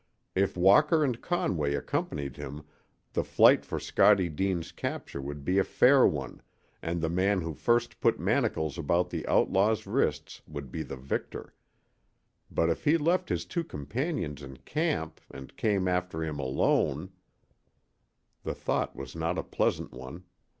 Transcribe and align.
If 0.33 0.57
Walker 0.57 1.03
and 1.03 1.21
Conway 1.21 1.75
accompanied 1.75 2.35
him 2.35 2.63
the 3.13 3.23
fight 3.23 3.63
for 3.63 3.79
Scottie 3.79 4.29
Deane's 4.29 4.71
capture 4.71 5.21
would 5.21 5.45
be 5.45 5.59
a 5.59 5.63
fair 5.63 6.07
one, 6.07 6.41
and 6.81 6.99
the 7.01 7.07
man 7.07 7.41
who 7.41 7.53
first 7.53 7.99
put 7.99 8.19
manacles 8.19 8.79
about 8.79 9.11
the 9.11 9.27
outlaw's 9.27 9.85
wrists 9.85 10.41
would 10.47 10.71
be 10.71 10.81
the 10.81 10.95
victor. 10.97 11.53
But 12.49 12.71
if 12.71 12.83
he 12.83 12.97
left 12.97 13.29
his 13.29 13.45
two 13.45 13.63
companions 13.63 14.41
in 14.41 14.57
camp 14.57 15.21
and 15.29 15.55
came 15.55 15.87
after 15.87 16.23
him 16.23 16.39
alone 16.39 17.11
The 18.41 18.55
thought 18.55 18.95
was 18.95 19.15
not 19.15 19.37
a 19.37 19.43
pleasant 19.43 19.91
one. 19.91 20.23